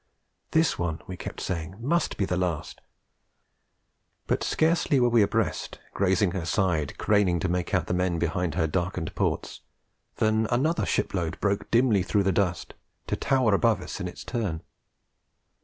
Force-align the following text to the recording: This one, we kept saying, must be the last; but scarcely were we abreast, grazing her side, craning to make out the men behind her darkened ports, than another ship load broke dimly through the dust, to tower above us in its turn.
This 0.49 0.79
one, 0.79 0.99
we 1.05 1.15
kept 1.15 1.39
saying, 1.39 1.75
must 1.79 2.17
be 2.17 2.25
the 2.25 2.35
last; 2.35 2.81
but 4.25 4.43
scarcely 4.43 4.99
were 4.99 5.09
we 5.09 5.21
abreast, 5.21 5.79
grazing 5.93 6.31
her 6.31 6.43
side, 6.43 6.97
craning 6.97 7.39
to 7.39 7.47
make 7.47 7.71
out 7.75 7.85
the 7.85 7.93
men 7.93 8.17
behind 8.17 8.55
her 8.55 8.65
darkened 8.65 9.13
ports, 9.13 9.61
than 10.15 10.47
another 10.49 10.87
ship 10.87 11.13
load 11.13 11.39
broke 11.39 11.69
dimly 11.69 12.01
through 12.01 12.23
the 12.23 12.31
dust, 12.31 12.73
to 13.05 13.15
tower 13.15 13.53
above 13.53 13.79
us 13.79 13.99
in 13.99 14.07
its 14.07 14.23
turn. 14.23 14.63